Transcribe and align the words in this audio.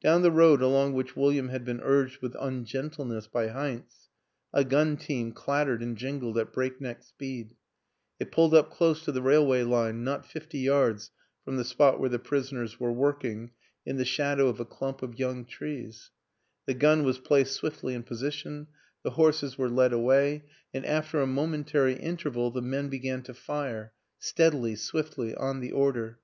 Down 0.00 0.22
the 0.22 0.30
road 0.30 0.62
along 0.62 0.92
which 0.92 1.16
Wil 1.16 1.32
liam 1.32 1.50
had 1.50 1.64
been 1.64 1.80
urged 1.80 2.22
with 2.22 2.36
ungentleness 2.38 3.26
by 3.26 3.48
Heinz 3.48 4.10
a 4.52 4.62
gun 4.62 4.96
team 4.96 5.32
clattered 5.32 5.82
and 5.82 5.96
jingled 5.96 6.38
at 6.38 6.52
breakneck 6.52 7.02
speed; 7.02 7.56
it 8.20 8.30
pulled 8.30 8.54
up 8.54 8.70
close 8.70 9.04
to 9.04 9.10
the 9.10 9.20
railway 9.22 9.64
line, 9.64 10.04
not 10.04 10.24
fifty 10.24 10.60
yards 10.60 11.10
from 11.44 11.56
the 11.56 11.64
spot 11.64 11.98
where 11.98 12.08
the 12.08 12.20
prisoners 12.20 12.78
were 12.78 12.92
working 12.92 13.50
in 13.84 13.96
the 13.96 14.04
shadow 14.04 14.46
of 14.46 14.60
a 14.60 14.64
clump 14.64 15.02
of 15.02 15.18
young 15.18 15.44
trees; 15.44 16.12
the 16.64 16.74
gun 16.74 17.02
was 17.02 17.18
placed 17.18 17.52
swiftly 17.52 17.92
in 17.94 18.04
position, 18.04 18.68
the 19.02 19.10
horses 19.10 19.58
were 19.58 19.68
led 19.68 19.92
away 19.92 20.44
and 20.72 20.86
after 20.86 21.20
a 21.20 21.26
momentary 21.26 21.94
interval 21.94 22.52
the 22.52 22.62
men 22.62 22.88
began 22.88 23.20
to 23.20 23.34
fire 23.34 23.92
steadily, 24.16 24.76
swiftly, 24.76 25.34
on 25.34 25.58
the 25.58 25.72
or 25.72 25.90
der. 25.92 26.18